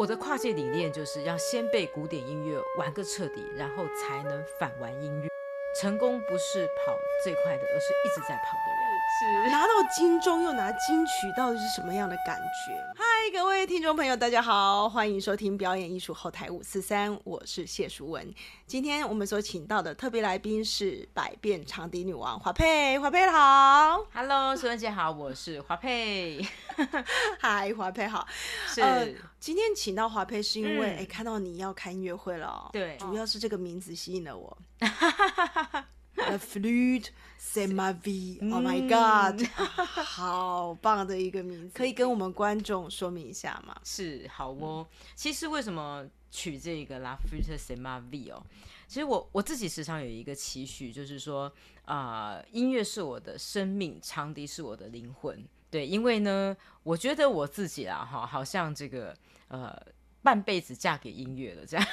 [0.00, 5.28] 我的跨界理念就是要先被古典音乐玩个彻底，然后才能反玩音乐。
[5.78, 8.89] 成功不是跑最快的，而是一直在跑的人。
[9.18, 12.72] 是拿到金钟又拿金曲，到底是什么样的感觉？
[12.96, 18.32] 嗨，各位听众朋友，大家好，欢迎收听表演艺术后台五四三，我是谢淑文。
[18.68, 26.40] 今天我们所请到的特别来宾是百变长笛女王华佩，华佩好，Hello，淑文姐好，我是华佩。
[27.40, 28.24] 嗨，华佩好。
[28.68, 34.56] 是，今天请到华佩是因为哎，看到你要开音乐会了，对，主要是这个名字吸引了我。
[36.28, 39.44] The flute, say my V, oh my God，
[40.04, 43.74] 好棒的一个名字，可以跟我们观众说明一下吗？
[43.82, 44.86] 是，好哦。
[45.16, 48.44] 其实为什么取这个 La flute, say my V 哦？
[48.86, 51.52] 其实我我自己时常有一个期许，就是说
[51.84, 55.44] 啊，音乐是我的生命，长笛是我的灵魂。
[55.70, 59.16] 对，因为呢，我觉得我自己啊，哈，好像这个
[59.48, 59.76] 呃，
[60.22, 61.86] 半辈子嫁给音乐了这样。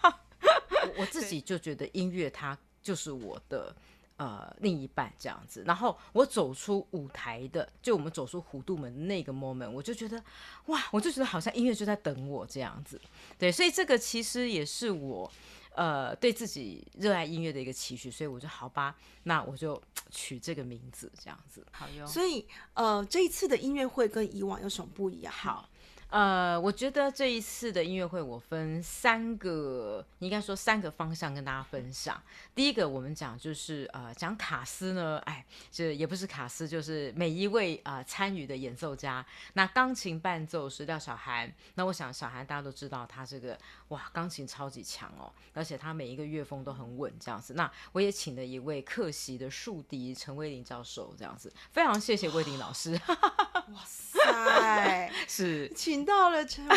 [0.82, 2.58] 我我自己就觉得音乐它。
[2.84, 3.74] 就是我的
[4.18, 10.22] 呃另一半这样子，然后我走出舞台的，就我们走出弧度门那个 moment，我就觉得
[10.66, 13.00] 哇，我就觉得好像音乐就在等我这样子，
[13.38, 15.32] 对，所以这个其实也是我
[15.74, 22.06] 呃对自己热爱音乐的一个期许，所以我就好吧，那我就取这个名字这样子，好哟。
[22.06, 25.32] 所以呃这一次的音乐会跟以往有什么不一样？
[25.32, 25.68] 好。
[26.14, 32.22] 呃，我觉得这一次的音乐会，我分三个，应该说三个方向跟大家分享。
[32.54, 39.26] 第一个，我们讲就是呃，讲卡斯呢，哎，这也不是卡斯，就是每一位啊参与的演奏家。
[39.54, 47.54] 那钢琴伴奏是廖小涵，那我想小涵大家都知道，他这个哇，钢琴超级强哦，而且他每一个乐风都很稳，这样子。
[47.54, 52.92] 那我也请了一位客席的竖笛陈威林教授，这样子，非常谢谢威林老师。
[53.74, 56.03] 哇塞，是请。
[56.04, 56.76] 到了陈威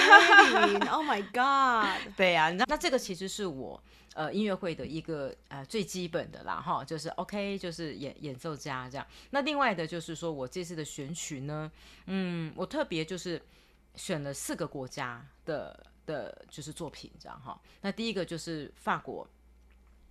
[0.68, 2.02] 林，Oh my God！
[2.16, 3.82] 对呀，那那这个其实是我
[4.14, 9.06] 呃音乐会的一个呃最基本的啦哈，就是 OK，就是演演奏家这样。
[9.32, 11.72] 那另外的就是说我这次的选曲呢，
[12.06, 13.42] 嗯，我特别就是
[13.96, 17.60] 选了四个国家的的，就是作品这样哈。
[17.82, 19.28] 那第一个就是法国，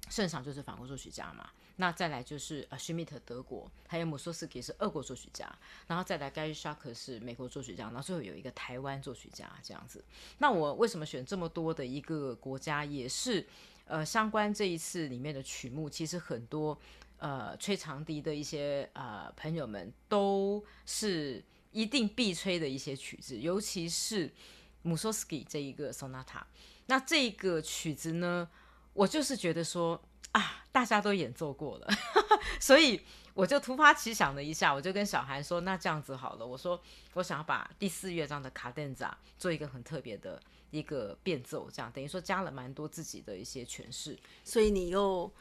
[0.09, 1.49] 圣赏就是法国作曲家嘛。
[1.79, 5.47] 那再来就是呃，施密特德国，还有姆索斯基是俄国作曲家，
[5.87, 10.03] 然后再来盖瑞沙克是美国作曲家，然后最后有一个台湾作曲家这样子。
[10.39, 13.47] 那我为什么选这么多的一个国家，也是
[13.85, 16.79] 呃相关这一次里面的曲目，其实很多
[17.19, 24.33] 呃吹长笛的一些呃朋友们都是一定必吹的一些曲子，尤其是
[24.81, 26.43] 姆索斯基这一个 sonata。
[26.87, 28.49] 那这个曲子呢，
[28.95, 30.03] 我就是觉得说。
[30.37, 31.89] 啊，大家都演奏过了，
[32.61, 33.01] 所以
[33.33, 36.79] 我就突发奇想了一下，我就跟小韩说：“那这样子好了，我说
[37.15, 40.39] 我想要把第四乐章的卡顿扎做一个很特别的
[40.71, 45.33] 一个变奏，这样等于说加了蛮多自己的一些诠释。”所以你又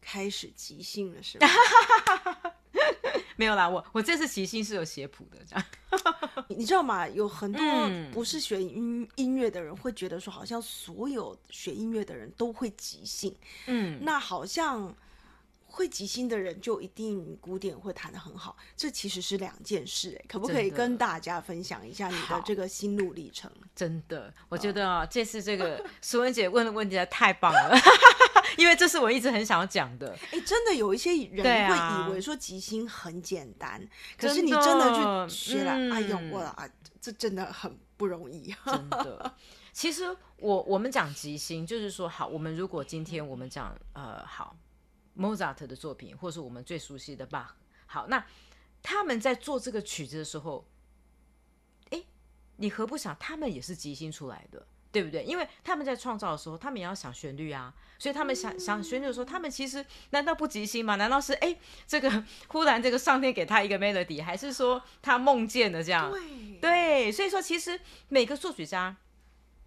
[0.00, 1.46] 开始即兴了，是吗？
[3.40, 5.64] 没有啦，我我这次即兴是有写谱的，这样。
[6.48, 7.08] 你知道吗？
[7.08, 7.64] 有很多
[8.12, 13.34] 不是学音音乐的人会觉得说，好像所有学音乐的人都会即兴。
[13.64, 14.94] 嗯，那好像
[15.64, 20.14] 会即兴的人就一定古典会弹的很好，这其实是两件事。
[20.20, 23.50] 哎，可不可以跟大家分享一下你的这个心路历程？
[23.74, 27.74] 真的，我觉得啊，这次这个 苏文姐问的问题太棒了。
[28.56, 30.16] 因为这是我一直很想要讲的。
[30.32, 36.68] 哎，真的有一些人会以为说即兴很简单，可是你真的去学了，哎呦，我啊，
[37.00, 38.54] 这真的很不容易。
[38.66, 39.34] 真的，
[39.72, 40.04] 其实
[40.36, 44.56] 我我们讲即兴，就是说，好，我们如果今天我们讲呃，好
[45.16, 47.48] ，Mozart 的作品，或是我们最熟悉的 Bach，
[47.86, 48.24] 好，那
[48.82, 50.66] 他们在做这个曲子的时候，
[51.90, 52.02] 哎，
[52.56, 54.66] 你何不想他们也是即兴出来的？
[54.92, 55.22] 对不对？
[55.24, 60.96] 因为他们在创造的时候，他们也要想旋律啊，所以他们想想旋律的时候，他们其实难道不即兴吗？
[60.96, 61.56] 难道是哎，
[61.86, 66.12] 这个忽然这个上天给他一个 melody，还是说他梦见的这样？
[66.60, 68.96] 对，所以说其实每个作曲家。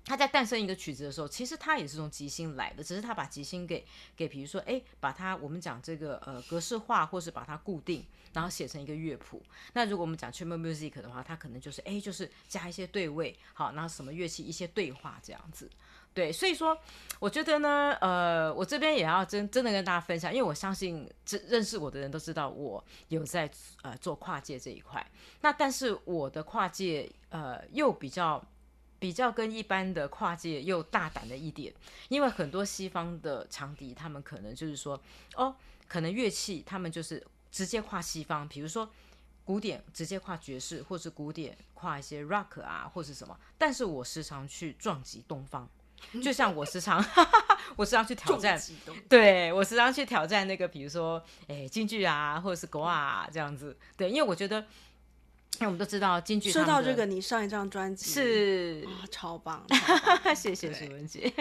[0.06, 3.86] 他在诞生一个曲子的时候，其实他也是从即兴来的，只是他把即兴给
[4.18, 9.42] 给，比如说，哎，把它我们讲这个呃格式化，或是把它固定，然后写成一个乐谱。
[9.72, 15.70] 那如果我们讲 chamber music 的话，它可能就是哎，就是加一些对位，好，然后什么乐器一些对话这样子。
[16.14, 16.78] 对，所以说
[17.18, 23.50] 我觉得呢，呃，我这边也要真真的跟大家分享，因为我相信这认识我的人都知道我有在
[23.82, 25.10] 呃做跨界这一块。
[25.40, 28.44] 那但是我的跨界呃又比较。
[29.04, 31.74] 比较跟一般的跨界又大胆的一点，
[32.08, 34.98] 因为很多西方的长笛，他们可能就是说，
[35.36, 35.54] 哦，
[35.90, 37.22] 可能乐器他们就是
[37.52, 38.90] 直接跨西方，比如说
[39.44, 43.38] 古典直接跨爵士，或是古典跨一些 rock 啊，或是什么。
[43.58, 45.70] 但是我时常去撞击东方，
[46.24, 47.04] 就像我时常，
[47.76, 48.58] 我时常去挑战，
[49.10, 53.78] 对我时常去挑战那个，比如说，哎，京剧啊，或者是国啊这样子。
[53.98, 54.66] 对，因为我觉得，
[55.60, 56.52] 因为我们都知道京剧。
[56.52, 59.66] 说到这个，你上一张专辑是 超棒，
[60.36, 61.34] 谢谢苏文姐。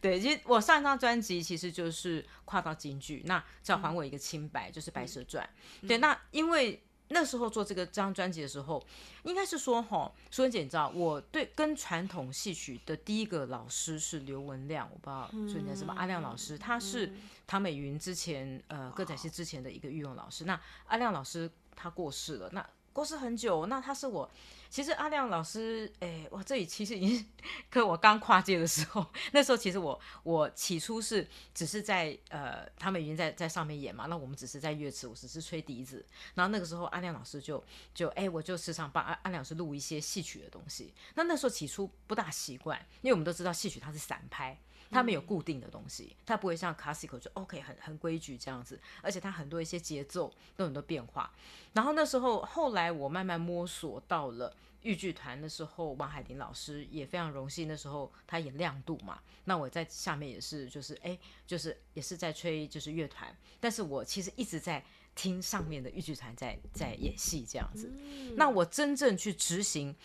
[0.00, 5.48] 对，其实我上一张专辑其实就是跨到京剧，那叫还我一个清白，就是《白蛇传》。
[5.88, 6.82] 对，那因为。
[7.14, 8.82] 那时候做这个这张专辑的时候，
[9.24, 17.12] 应该是说哈，苏文姐，你知道我对跟传统戏曲的第一个老师是刘文亮，我不知道苏文姐什么阿亮老师，他是
[17.46, 20.46] 唐美云之前呃歌仔戏之前的一个御用老师。
[20.46, 24.30] 那阿亮老师他过世了，那过世很久，那他是我。
[24.68, 27.30] 其实阿亮老师，哎，我这里其实已经，
[27.70, 36.02] 可我刚跨界的时候， 那时候其实我我起初是只是在呃，他们已经在在上面演嘛，那我们只是在乐池，我只是吹笛子。
[36.34, 37.62] 然后那个时候阿亮老师就
[37.94, 40.94] 就哎，我就时常帮阿阿亮老师录一些戏曲的东西。
[41.16, 44.58] 那那时候起初不大习惯，因为我们都知道戏曲它是散拍。
[44.92, 51.32] 它没有固定的东西，它不会像 classical 就 OK 很很规矩这样子，而且它很多一些节奏都很多变化。
[51.72, 64.84] 然后那时候后来我慢慢摸索到了豫剧团的时候，王海林老师也非常荣幸，那时候他演亮度嘛，那我在下面也是就是哎就是也是在吹就是乐团，但是我其实一直在
[65.14, 67.90] 听上面的豫剧团在在演戏这样子。
[68.36, 69.96] 那我真正去执行。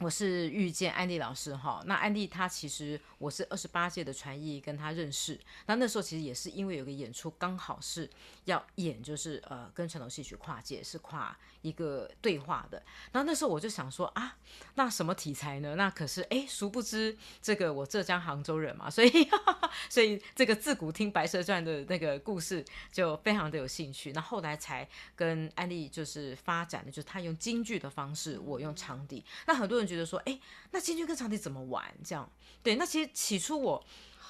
[0.00, 8.08] 我是遇见安迪老师哈，那安迪他其实我是二十八届的传艺跟他认识，那那时候其实也是因为有个演出刚好是
[8.46, 14.36] 要演，就是呃跟传统戏曲跨界，是跨一个对话的，然后那时候我就想说啊，
[14.74, 15.76] 那什么题材呢？
[15.76, 19.10] 那可是哎，殊不知这个我浙江杭州人嘛，所以
[19.88, 29.81] 所以这个自古听《白蛇传》的那个故事就非常的有兴趣，那后来才跟安利就是发展的，就是他用京剧的方式，我用长笛，那很多人。
[29.86, 30.38] 觉得说，哎，
[30.70, 31.84] 那京剧跟长笛怎么玩？
[32.04, 32.30] 这样，
[32.62, 33.84] 对，那其实起初我，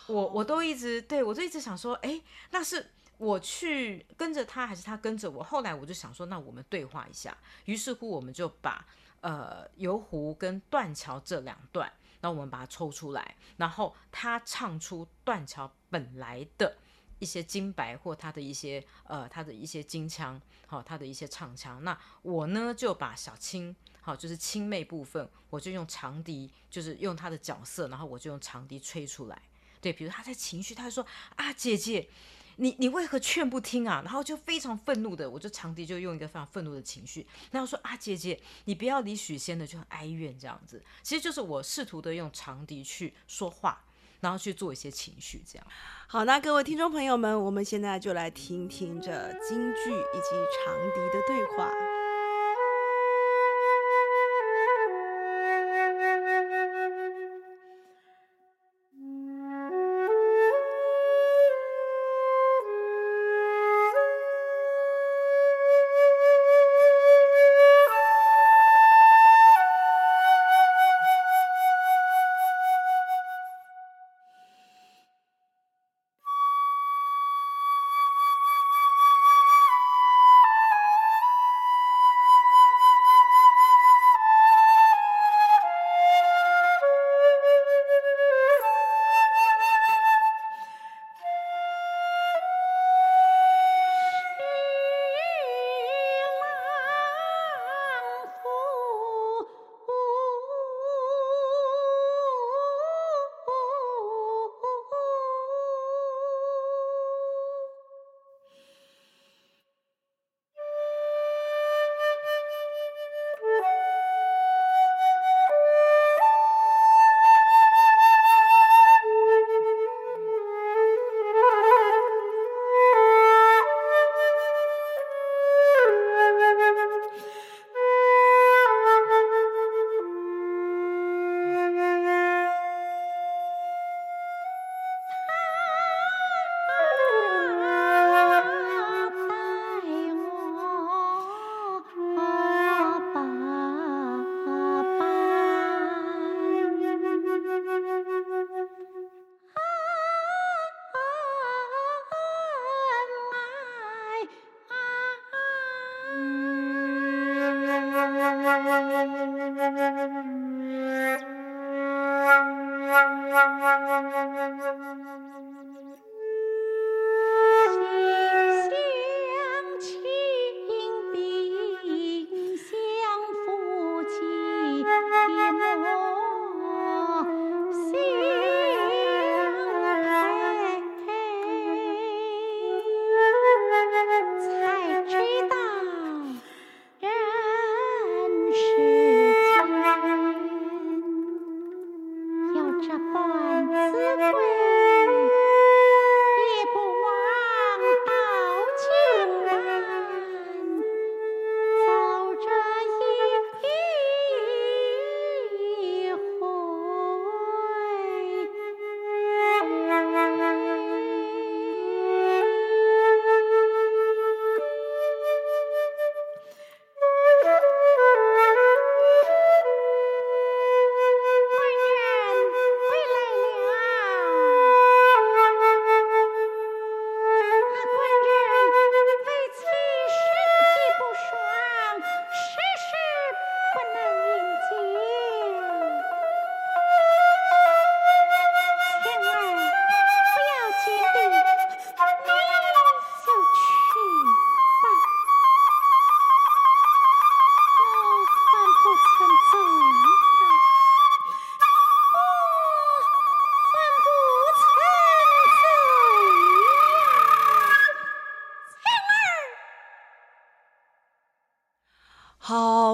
[0.06, 2.20] 我我都一直对我就一直想说，哎，
[2.50, 5.42] 那是我去跟着他，还是他跟着我？
[5.42, 7.36] 后来我就想说，那我们对话一下。
[7.66, 8.84] 于是乎，我们就把
[9.20, 16.76] 呃游湖跟断桥这两段，那我们把它抽出来，然后他唱出断桥本来的
[17.22, 21.82] 一些金白或他的一些呃他的一些金腔，好，他的一些唱腔。
[21.84, 23.74] 那我呢就把小青。
[24.04, 29.42] 好，就是青妹部分，我就用长笛，就是用他的角色，然后我就用长笛吹出来。
[29.80, 32.08] 对，比如他在情绪，他说啊，姐姐，
[32.56, 34.02] 你你为何劝不听啊？
[34.04, 40.82] 然后就非常愤怒的，我就长笛就用一个非常愤怒的情绪，然后说啊，姐姐，你不要理许仙的，就很哀怨这样子。
[41.04, 43.84] 其实就是我试图的用长笛去说话，
[44.22, 45.66] 然后去做一些情绪这样。
[46.06, 49.10] 好，那各位听众朋友们，我们现在就来听听这
[49.46, 50.30] 京剧以及
[50.64, 51.91] 长笛的对话。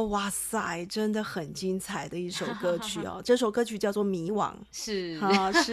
[0.07, 3.21] 哇塞，真的很精彩的一首歌曲哦。
[3.25, 5.73] 这首歌曲叫做《迷惘》，是啊，是。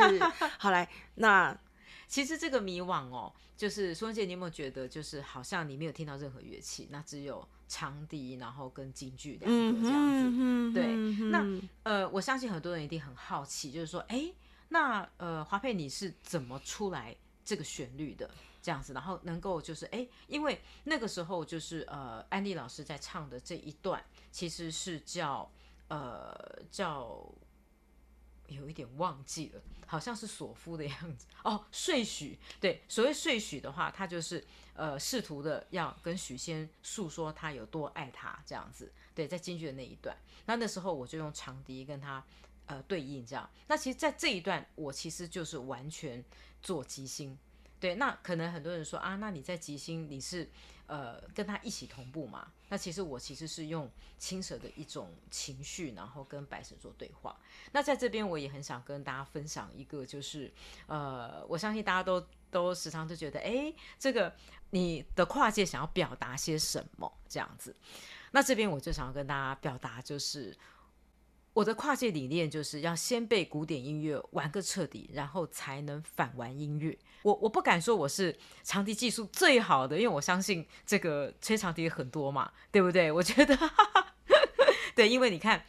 [0.58, 1.58] 好来，那
[2.08, 10.74] 其实这个迷惘哦，就是苏文杰，你有没有觉得，就是好像你没有听到任何乐器，那只有长笛，然后跟京剧两个这样子。
[10.74, 10.96] 对，
[11.32, 11.46] 那
[11.84, 14.32] 呃，我相信很多人一定很好奇，就是说，哎，
[14.70, 18.30] 那呃，华佩你是怎么出来这个旋律的？
[18.66, 25.48] 这样子，然后能够就是哎，因为那个时候就是呃，安利老师在唱的这一段，其实是叫
[25.88, 26.36] 呃
[26.72, 27.32] 叫
[28.48, 34.44] 有一点忘记了，好像是索夫的样子哦，睡许对，所谓睡许的话，他就是
[34.74, 40.18] 呃试图的要跟许仙诉说他有多爱他这样子，对，在京剧的那一段，
[40.48, 42.26] 那那时候我就用长笛跟他
[42.66, 46.26] 呃对应这样，那其实，在这一段我其实就是完全
[46.64, 47.38] 做即兴。
[47.86, 50.50] 对，那可能很多人说啊，那你在吉星你是
[50.88, 52.52] 呃跟他一起同步嘛？
[52.70, 53.88] 那其实我其实是用
[54.18, 57.38] 青蛇的一种情绪，然后跟白蛇做对话。
[57.74, 60.52] 那在这边我也很想跟大家分享一个，就是
[60.88, 64.34] 呃，我相信大家都都时常都觉得，哎，这个
[64.72, 67.76] 你的跨界想要表达些什么这样子？
[68.32, 70.58] 那这边我就想要跟大家表达，就是
[71.56, 76.98] 我的跨界理念就是要先被古典音乐玩个彻底，然后才能反玩音乐。
[77.24, 83.10] 我我不敢说我是长笛技术最好的，因为我相信这个吹长笛很多嘛，对不对？
[83.10, 83.58] 我觉得，
[84.96, 85.64] 对，因为你看，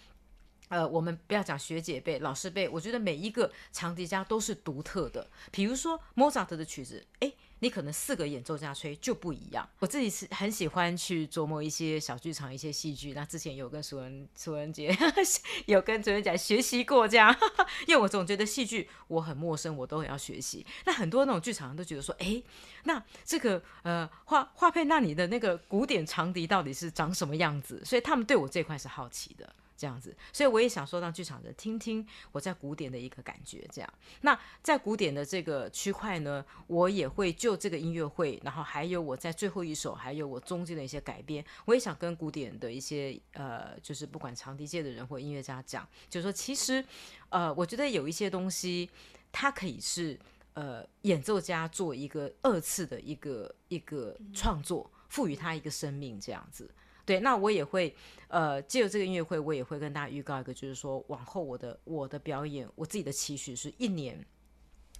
[0.70, 5.30] 呃，我们不要讲学姐辈、老师辈，我觉得每一个长笛家都是独特的。
[5.52, 7.32] 比如说莫扎特的曲子，哎。
[7.60, 9.68] 你可能四个演奏家吹就不一样。
[9.78, 13.12] 我自己是很喜欢去琢磨一些小剧场、一些戏剧。
[13.12, 14.96] 那之前有跟苏文苏文杰
[15.66, 17.34] 有跟主任讲学习过这样，
[17.88, 20.66] 因为我总觉得戏剧我很陌生，我都很要学习。
[20.84, 22.42] 那很多那种剧场都觉得说，哎，
[22.84, 27.82] 那这个呃画画配那里的那个古典长笛到底是长什么样子？
[27.84, 29.50] 所以他们对我这块是好奇的。
[29.76, 33.66] 这样子，所以我也想说让剧场人听听我在古典的一个感觉。
[33.72, 46.84] 这样，那在古典的这个区块呢，我也会就这个音乐会，然后还有我在最后一首，还有我中间的一些改编，我也想跟古典的一些呃，就是不管长笛界的人或音乐家讲，就是说其实
[47.28, 48.88] 呃，我觉得有一些东西，
[49.30, 50.18] 它可以是
[50.54, 56.70] 呃演奏家做一个二次的一个一个创作，赋予它一个生命，这样子。
[57.06, 57.94] 对，那我也会，
[58.26, 64.26] 呃，借由这个音乐会，我也会跟大家预告一个，就是说，往后我的我的表演，我自己的期许是一年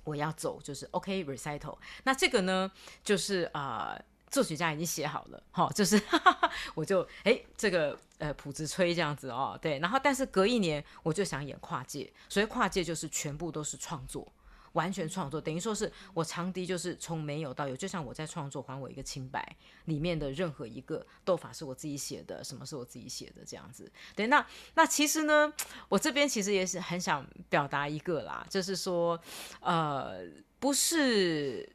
[0.04, 1.76] 我要走，就是 OK recital。
[2.04, 2.70] 那这个呢，
[3.02, 6.00] 就是啊，作曲家已经写好了，哈，就是
[6.76, 14.32] 我就哎，这个呃谱子吹这样子哦，对，然后但是隔一年我就想演跨界，所以跨界就是全部都是创作。
[14.76, 19.56] 完全创作，等于说是我长笛就是从没有到有，就像我在创作《还我一个清白》
[19.86, 23.90] 里面的任何一个斗法是我自己写的，什么是我自己写的这样子。
[24.14, 25.50] 对，那那其实呢，
[25.88, 29.18] 我这边其实也是很想表达一个啦，就是说，
[29.60, 30.20] 呃，
[30.58, 31.74] 不是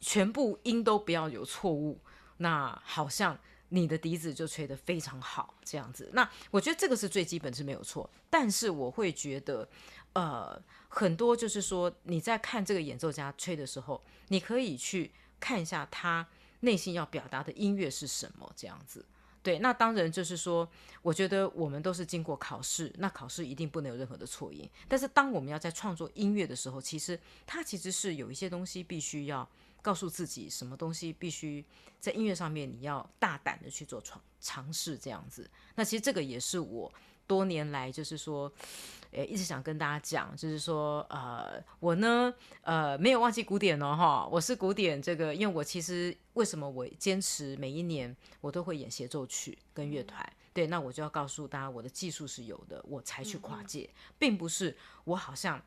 [0.00, 2.00] 全部音都不要有错误，
[2.38, 6.10] 那好像你的笛子就吹得非常好这样子。
[6.12, 9.68] 那我觉得这个是最基本是没有错，但是我会觉得，
[10.12, 10.62] 呃。
[10.96, 16.24] 很多就是说，你在看这个演奏家吹的时候，你可以去看一下他
[16.60, 19.04] 内心要表达的音乐是什么，这样子。
[19.42, 20.68] 对，那当然就是说，
[21.02, 24.70] 我觉得我们都是经过考试，那考试一定不能有任何的错音。
[24.86, 29.50] 但是当我们要在创作音乐的时候，其实它其实是有一些东西必须要
[29.84, 31.62] 告诉自己，什么东西必须
[32.00, 35.48] 在音乐上面你要大胆的去做尝尝试，这样子。
[35.74, 36.90] 那其实这个也是我
[37.26, 38.50] 多年来就是说。
[39.16, 53.88] 诶，一直想跟大家讲，就是说，呃，我呢，呃，没有忘记古典哦，哈，我是古典这个，因为我其实为什么我坚持每一年我都会演协奏曲跟乐团，对，那我就要告诉大家，我的技术是有的，我才去跨界，
[54.18, 55.64] 并不是我好像，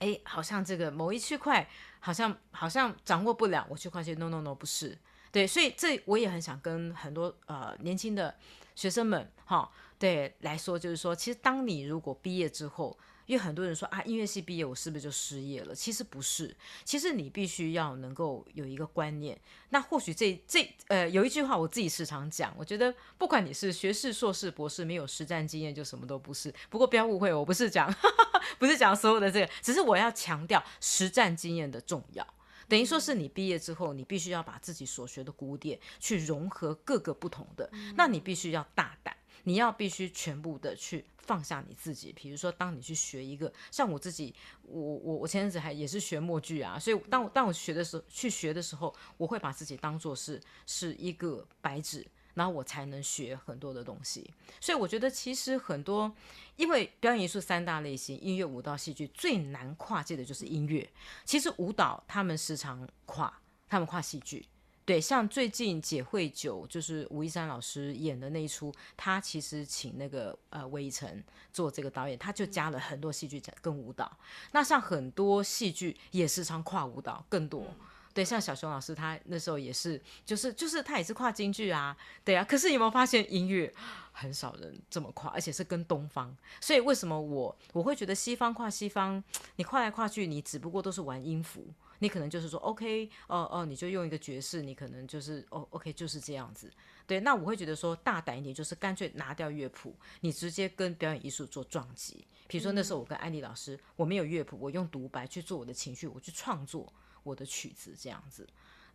[0.00, 1.66] 哎，好像这个某一区块
[2.00, 4.98] 好像好像掌握不了，我去跨界，no no no，不是，
[5.32, 8.34] 对，所以这我也很想跟很多呃年轻的
[8.74, 9.70] 学生们，哈。
[10.00, 12.98] 对来说，就是说，其实当你如果毕业之后，
[13.30, 15.72] 因为很多人说啊，音乐系毕业我是不是就失业了？
[15.72, 16.52] 其实不是，
[16.84, 19.40] 其实你必须要能够有一个观念。
[19.68, 26.52] 那或许这这呃，有一句话我自己时常讲，我觉得不管你是学士、硕士、博士，没有实战经验就什么都不是。
[26.68, 27.94] 不过不要误会，我不是讲
[28.58, 32.26] 不是讲所有的这个，只是我要强调实战经验的重要。
[32.66, 39.16] 等于说是你毕业之后，你必须要把自己所学的古典去融合各个不同的，那你必须要大胆。
[39.44, 54.28] 你要必须全部的去放下你自己，比如说，当你去学一个，像我自己，我我我前阵子还也是学默剧啊，所以当我当我学的时候，去学的时候，我会把自己当做是是一个白纸，然后我才能学很多的东西。
[54.60, 56.12] 所以我觉得其实很多，
[56.56, 60.90] 因为表演艺术三大类型，音乐、舞蹈、戏剧最难跨界的就是音乐。
[61.24, 64.44] 其实舞蹈他们时常跨，他们跨戏剧。
[64.84, 71.22] 对，像最近解会九就是吴一山老师演的那一出，他其实请那个呃魏一成
[71.52, 74.10] 做这个导演，他就加了很多戏剧跟舞蹈。
[74.50, 77.64] 那像很多戏剧也时常跨舞蹈更多。
[78.12, 82.42] 对，像小熊老师他那时候也是，就是就是他也是跨京剧啊，对啊。
[82.42, 83.72] 可是有没有发现音乐
[84.10, 86.36] 很少人这么跨，而且是跟东方。
[86.60, 89.22] 所以为什么我我会觉得西方跨西方，
[89.54, 91.64] 你跨来跨去，你只不过都是玩音符。
[92.00, 96.70] 你可能就是说，OK，哦哦，你就用一个爵士，你可能就是哦，OK，就是这样子。
[97.06, 102.26] 对，那我会觉得说大胆一点，就是干脆拿掉乐谱，你直接跟表演艺术做撞击。
[102.48, 108.48] 比如说那时候我跟安迪老师，我没有乐谱，我用独白去做我的情绪，我去创作我的曲子，这样子。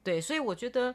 [0.04, 0.94] 对，所以我觉得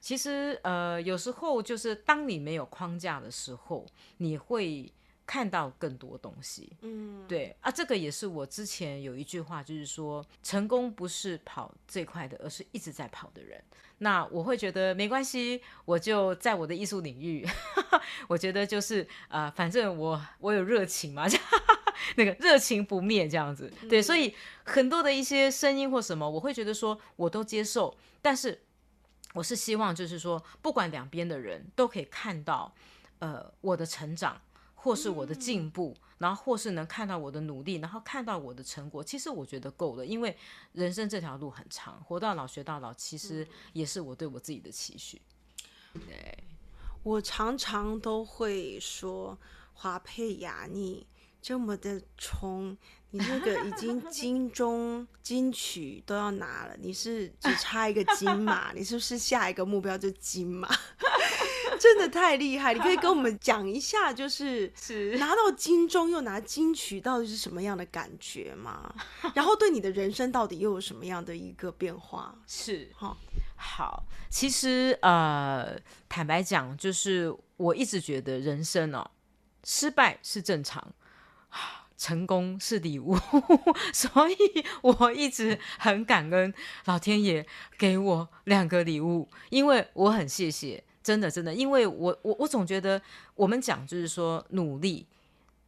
[0.00, 3.86] 其实呃，有时候就是当你没有框架的时候，
[4.18, 4.92] 你会。
[5.32, 13.58] 看到更多东西，嗯，对啊，这个也是我之前有一句话，就是说，成功不是跑最快的，而是一直在跑的人。
[13.96, 17.48] 那我会觉得没关系，我就在我的艺术领域，
[18.28, 21.26] 我觉得就是呃，反正我我有热情嘛，
[22.16, 23.72] 那个热情不灭这样子。
[23.88, 28.60] 对，所以很多的一些声音或什么，我会觉得说我都接受，但是
[29.32, 32.74] 我是希望就是说，不管两边的人都可以看到，
[33.20, 34.38] 呃，我的成长。
[34.82, 40.04] 或是我的进步，然后或是能看到我的努力，然后看到我的成果，其实我觉得够了。
[40.04, 40.36] 因为
[40.72, 45.22] 人生这条路很长，活到老学到老，其实也是我对我自己的期许。
[45.92, 46.36] 对，
[47.04, 49.38] 我常常都会说，
[49.72, 51.06] 华佩雅，你
[51.42, 52.74] 这么的冲，
[53.10, 60.68] 你那个已经 金钟金曲都要拿了，你是只差一个金马， 你是不是下一个目标就金马？
[61.80, 62.72] 真的太厉害！
[62.72, 64.72] 你可以跟我们讲一下，就是
[65.18, 68.94] 拿到金钟又拿金曲，到底是什么样的感觉吗？
[69.34, 72.32] 然后对你的人生到底又有什么样的一个变化？
[72.46, 73.16] 是哈，
[73.56, 75.76] 好，其实呃，
[76.08, 79.10] 坦白讲，就是我一直觉得人生哦，
[79.64, 80.94] 失败是正常，
[81.96, 83.16] 成功是礼物，
[83.94, 84.36] 所以
[84.82, 86.52] 我一直很感恩
[86.86, 87.46] 老天爷
[87.78, 90.82] 给我两个礼物，因为我很谢谢。
[91.02, 93.02] 真的，真的，因为我我我总觉得
[93.34, 95.04] 我们讲就是说努力，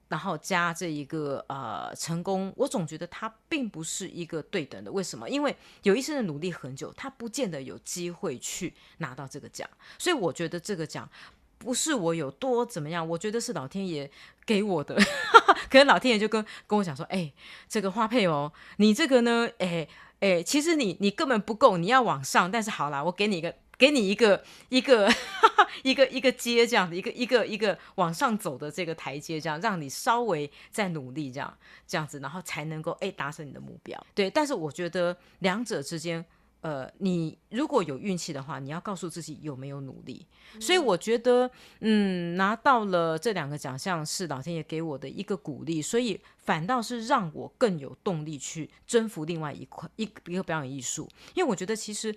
[0.06, 4.92] 然后加这一个呃成功，我总觉得它并不是一个对等的。
[4.92, 5.28] 为什么？
[5.28, 9.68] 因为有一些人努力很久，他不见得有机会去拿到这个奖。
[9.98, 11.10] 所以我觉得这个奖
[11.58, 14.10] 不是我有多怎么样，我觉得是老天爷
[14.44, 14.96] 给我的。
[15.70, 17.32] 可能老天爷就跟跟我讲说：“哎，
[17.68, 19.88] 这个花配哦，你这个呢，哎
[20.20, 22.50] 哎，其实你你根本不够，你要往上。
[22.50, 25.12] 但是好啦，我给你一个。”给你一个一个
[25.82, 31.52] 一个一个阶这样的一个一个一个往上走的这个台阶，这样让你稍微再努力，这样
[31.84, 34.00] 这样子，然后才能够哎达成你的目标。
[34.14, 36.24] 对，但是我觉得两者之间，
[36.64, 40.27] 呃，你如果有运气的话，你要告诉自己有没有努力。
[40.59, 41.50] 所以我觉得，
[41.81, 52.16] 嗯，拿到了这两个奖项是老天爷给我的一个鼓励，所以反倒是让我更有动力去征服另外一块一一个表演艺术，因为我觉得其实。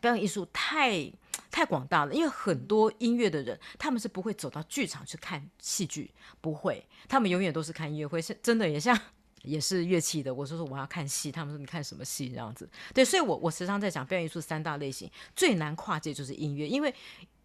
[0.00, 1.12] 表演艺术太
[1.50, 6.08] 太广大了，因为很多音乐的人，他们是不会走到剧场去看戏剧，
[6.40, 8.22] 不会，他们永远都是看音乐会。
[8.22, 8.96] 是真的，也像
[9.42, 12.68] 也是乐器的，我说说我要看戏，他们说你看什么戏这样子。
[12.94, 16.94] 对，所以我我时常在讲表演艺术三大类型，最难跨界就是音乐，因为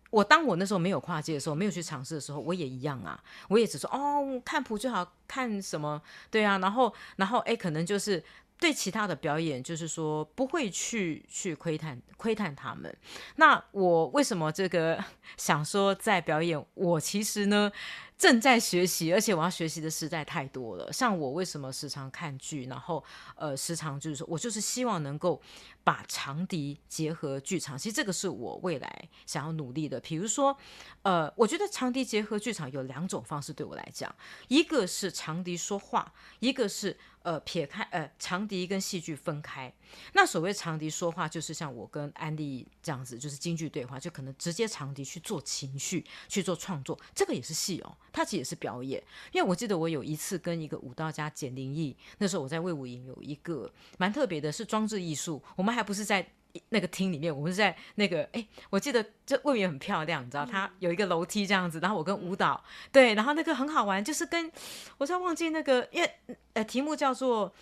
[0.10, 8.24] 我当我那时候没有跨界的时候，没有去尝试的时候，我也一样啊，我也只说哦，看谱就好看什么，对啊，然后然后哎，可能就是。
[8.58, 12.96] 对其他的表演，就是说不会去去窥探窥探他们。
[13.36, 14.98] 那我为什么这个
[15.36, 16.66] 想说在表演？
[16.74, 17.70] 我其实呢
[18.18, 20.92] 正在学习，而且我要学习的实在太多了。
[20.92, 23.04] 像我为什么时常看剧，然后
[23.36, 25.42] 呃时常就是说我就是希望能够
[25.84, 27.78] 把长笛结合剧场。
[27.78, 30.00] 其实这个是我未来想要努力的。
[30.00, 30.58] 比如说
[31.02, 34.14] 呃，我觉得长笛结合剧场有两种方式对我来讲，
[34.48, 36.98] 一个是长笛说话，一个是。
[37.26, 39.74] 呃，撇开呃，长笛跟戏剧分开。
[40.14, 49.04] 那所谓长笛说话，就是像我跟安迪这样子，就是京剧对话，就可能直接长笛去做情绪，去做创作，这个也是戏哦，它其实也是表演。
[49.34, 56.26] 因为我记得我有一次跟一个舞蹈家简灵义，那时候我在魏武营有一个蛮特别的，是装置艺术，我们还不是在。
[56.70, 64.50] 那个厅里面，我们是在那个哎，我记得这未免很漂亮，你知道，它有一个楼梯这样子，然后我跟舞蹈对，然后那个很好玩，就是跟
[64.98, 66.10] 我在忘记那个，因为
[66.54, 67.54] 呃题目叫做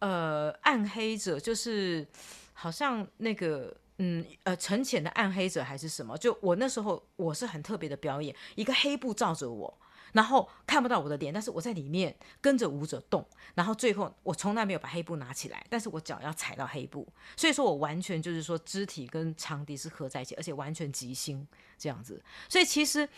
[0.00, 2.06] 呃暗黑者，就是
[2.52, 6.14] 好像那个嗯呃沉潜的暗黑者还是什么？
[6.18, 9.78] 就我那时候我是很特别的表演，一个黑布罩着我。
[10.12, 21.46] 然后看不到我的脸，但是我在里面跟着舞者动，然后最后我从来没有把黑布拿起来，但是我脚要踩到黑布，所以说我完全就是说肢体跟长笛是合在一起，而且完全即兴
[21.78, 23.08] 这样子，所以其实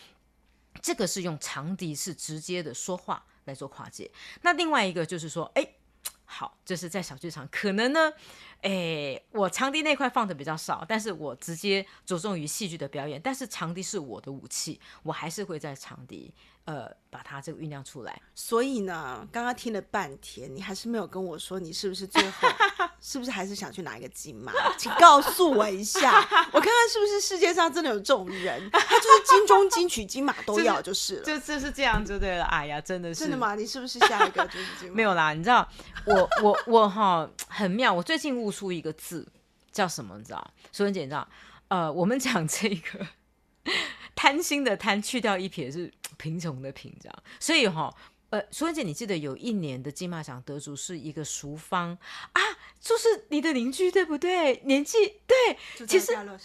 [0.81, 4.09] 这个是用长笛是直接的说话来做跨界。
[4.41, 5.74] 那另外一个就是说，哎，
[6.25, 8.11] 好，就是在小剧场，可能呢。
[8.61, 13.21] 诶，我长笛那块放的比较少，但是我直接着重于戏剧的表演。
[13.23, 16.33] 但是长笛是我的武器，我还是会在长笛
[16.63, 18.19] 呃把它这个酝酿出来。
[18.33, 22.47] 所以呢，刚刚听了半天，你还是没有跟我说你是不是最后
[23.07, 24.51] 是不是还是想去拿一个金马？
[24.79, 26.19] 请告诉我一下，
[26.51, 32.45] 我看看是不是世界上真的有这种人，他就是金钟、金曲、金马都要 就是了，就就是这样就对了。
[32.45, 33.53] 哎呀，真的是真的吗？
[33.53, 34.95] 你是不是下一个就是金马？
[34.97, 35.69] 没有啦，你知道
[36.07, 38.51] 我我我哈很妙，我最近悟。
[38.55, 39.27] 出一个字
[39.73, 40.17] 叫什么？
[40.17, 40.53] 你知道？
[40.71, 41.27] 苏文姐，你知道？
[41.67, 43.05] 呃，我们讲这个
[44.15, 47.23] 贪心的贪，去掉一撇是 贫穷的贫，这样。
[47.37, 47.93] 所以哈，
[48.29, 51.97] 呃，苏文姐，你记得有一年的金马奖得主是一个淑芳
[52.31, 52.41] 啊，
[52.85, 54.61] 就是你的邻居，对不对？
[54.65, 56.37] 年纪对，其实真的哦。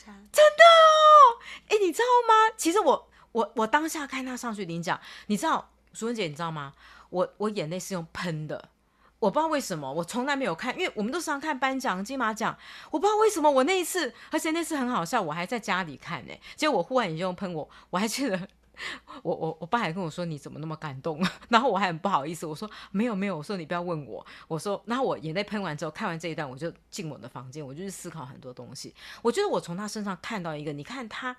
[1.68, 2.55] 哎，你知道吗？
[2.57, 6.72] 其实我我我当下看他上去领奖，你知道，淑文姐，你知道吗？
[7.11, 8.70] 我我眼泪是用喷的。
[9.18, 12.57] 我不知道为什么，我从来没有看，因为我们都常看颁奖金马奖。
[12.90, 16.33] 我不知道为什么，我那一次，而且那次很好笑，我还在家里看呢。
[16.57, 18.48] 结果我忽然眼睛喷我，我还记得，
[19.23, 28.95] 我我我爸还跟我说你怎么那么感动， 然后我还很不好意思，我说没有没有，我说你不要问我，我说，然后我眼泪喷完之后，看完这一段，我就进我的房间，我就去思考很多东西。
[29.23, 31.37] 我觉得我从他身上看到一个，你看他，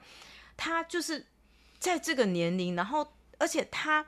[0.56, 1.26] 他就是
[1.80, 4.06] 在这个年龄，然后而且他。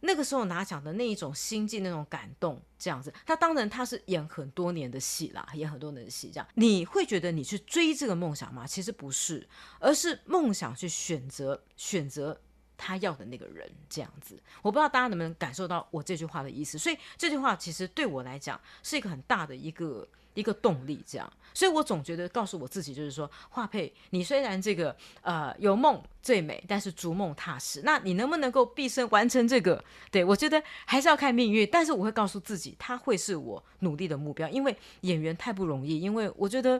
[0.00, 8.66] 那个时候拿奖的那一种心境、那种感动，这样子，他当然他是演很多年的戏啦，演很多年的戏，这样你会觉得你去追这个梦想吗？
[8.66, 9.48] 其实不是，
[9.80, 12.38] 而是梦想去选择选择
[12.76, 14.38] 他要的那个人，这样子。
[14.62, 20.06] 我不知道大家能不能感受到我这句话的意思，所以这句话其实对我来讲是一个很大的一个。
[20.36, 29.82] 一个动力，这样，所以我总觉得告诉我自己，就是说，华佩，你虽然这个呃有梦最美，但是逐梦踏实，那你能不能够毕生完成这个？
[30.10, 36.78] 对我觉得还是要看命运，但是我会告诉自己，他会是我努力的目标，因为演员太不容易，因为我觉得。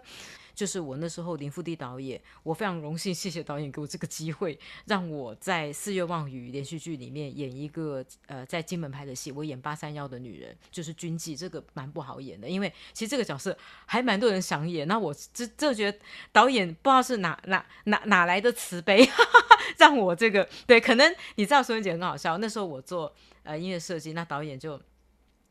[0.57, 15.99] 就是我那时候林富迪导演，我非常荣幸，谢谢导演给我这个机会，让我在《四月望雨》连续剧里面演一个呃在金门拍的戏，我演八三幺的女人，就是军妓，这个蛮不好演的，因为其实这个角色还蛮多人想演，那我这这觉得
[16.33, 19.07] 导演不知道是哪哪哪哪来的慈悲，
[19.77, 24.81] 让我这个对，可能你知道苏文姐很好笑，那时候我做呃音乐设计，那导演就。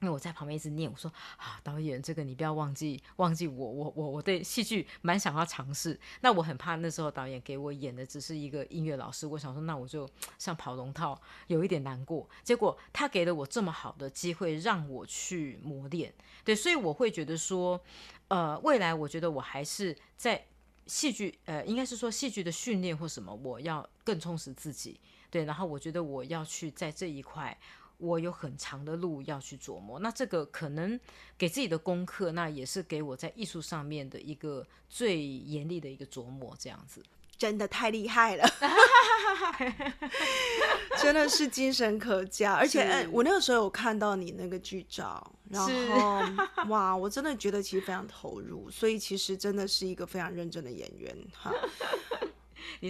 [0.02, 5.98] 因为我在旁边一直念，我说啊，导演，这个你不要忘记，忘记我，我我我对戏剧蛮想要尝试。
[6.22, 12.30] 那我很怕那时候导演给我演的只是一个音乐老师，我想说，那我就 像跑龙套，有一点难过。
[12.44, 16.14] 结果他给了我这么好的机会，让我去磨练。
[16.44, 17.82] 对，所以我会觉得说，
[18.28, 20.46] 呃，未来我觉得我还是在
[20.86, 25.00] 戏剧，呃，应该是说戏剧的训练或什么，我要更充实自己。
[25.30, 27.58] 对，然后我觉得我要去在这一块。
[27.98, 31.00] 我有很长的路要去琢磨，那这个可能
[31.38, 37.02] 给自己的功课，那也是给我在艺术上面的一个最严厉的一个琢磨，这样子。
[37.38, 38.50] 真的太厉害了，
[41.02, 42.54] 真的是精神可嘉。
[42.54, 46.22] 而且我那个时候有看到你那个剧照，然后
[46.70, 51.52] 哇，我真的觉得其实非常投入，所以其实真的是一个非常认真的演员哈。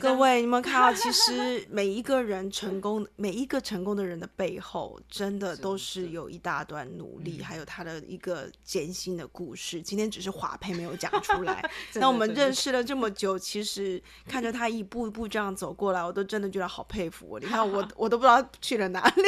[0.02, 9.82] 各位，你们 看到，其实每一个人成功，每一个成功的人的背后，真的都是有一大段努力，还有他的一个艰辛的故事。
[9.82, 11.64] 今天只是华佩没有讲出来。
[11.96, 17.40] 那我们认识了这么 久，其实看着他一步一步这样走过来，我都真的觉得好佩服我。
[17.40, 19.24] 你看，我我都不知道去了哪里，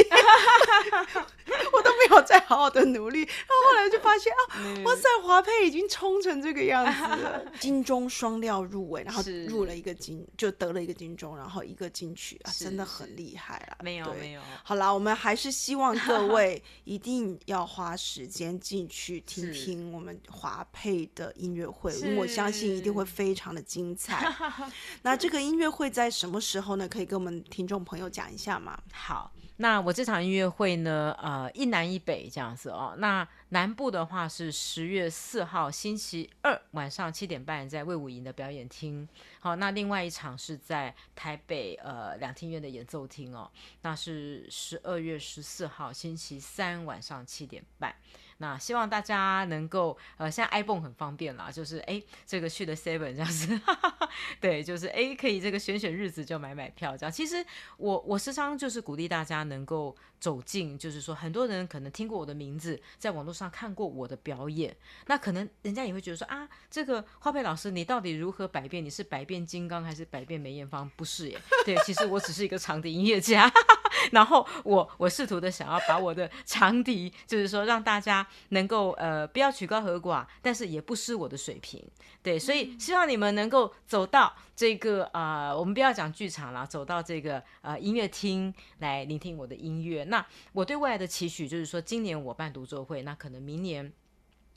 [1.72, 3.20] 我都没有再好好的努力。
[3.20, 10.26] 然后后来就发现啊，哇塞，华佩已经冲成这个样子了，金钟双料入围，然后入了一个金。
[10.38, 13.78] 就得了一个金钟，然后一个金曲啊，真的很厉害了。
[13.84, 24.32] 没有没有，好啦，我们还是希望各 位一定要花时间进去听听我们华配的音乐会，我相信一定会非常的精 彩。
[25.02, 26.88] 那这个音乐会在什么时候呢？
[26.88, 28.80] 可以跟我们听众朋友讲一下吗？
[28.94, 29.32] 好。
[29.58, 32.94] 那我这场音乐会呢，呃，一南一北这样子哦。
[33.00, 39.08] 那南部的话是十月四号星期二晚上七点半在魏武营的表演厅。
[39.40, 43.50] 好，那另外一场是在台北呃两厅院的演奏厅哦，
[43.82, 47.96] 那是十二月十四号星期三晚上七点半。
[48.40, 53.60] 那希望大家能够，呃，现在 iPhone 很方便啦，就是哎，这个去的 Seven 这样子，
[54.40, 57.12] 对，就是哎，可以这个选选日子就买买票这样。
[57.12, 57.46] 其实
[57.78, 64.76] 我我时常就是鼓励大家能够走进，就是说很多人可能听过我的名字，在网络上看过我的表演，
[65.06, 68.84] 那可能人家也会觉得说啊，这个花佩老师你到底如何百变？
[68.84, 70.90] 你是百变金刚还是百变梅艳芳？
[70.96, 73.52] 不是耶，对，其实我只是一个长笛音乐家，
[74.12, 78.26] 然后我我试图的想要把我的长笛，就是说让大家。
[78.50, 81.84] 能够呃不要曲高和寡，但是也不失我的水平，
[82.24, 90.06] 对，所以希望你们能够走到这个啊，我们不要讲剧场了，走到这个呃音乐厅来聆听我的音乐。
[90.08, 93.92] 那我对未来的期许就是说，今年我办独奏会，那可能明年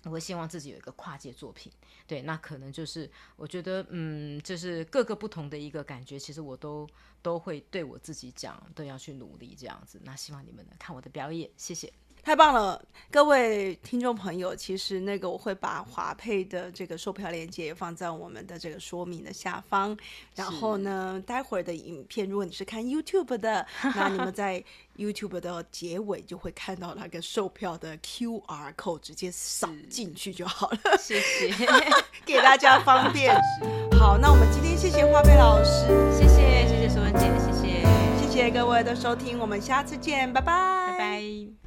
[0.05, 1.71] 我会希望自己有一个跨界作品，
[2.07, 6.89] 对，那可能就是我觉得嗯，就是各个不同的一个感觉，其实我都
[7.21, 10.01] 都会对我自己讲，都要去努力这样子。
[10.05, 11.93] 那希望你们能看我的表演，谢谢。
[12.23, 12.81] 太棒了，
[13.11, 19.97] 各位听众朋友，其实那个我会把华配的这个售票链接也放在我们的这个说明的下方。
[20.35, 24.63] 然后呢，待会儿的影片，如果你是看 YouTube 的，那你们在
[24.97, 30.79] YouTube 的结尾就会看到那个售票的 QR code，直接扫进去就好了。
[30.99, 31.55] 谢谢，
[32.25, 33.35] 给大家方便。
[33.99, 37.83] 好，那我们今天谢谢华佩老师，谢谢谢谢苏文姐，谢谢
[38.21, 40.53] 谢谢各位的收听，我们下次见，拜拜
[40.93, 41.60] 拜拜。